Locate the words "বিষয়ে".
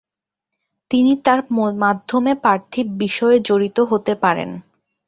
3.03-3.37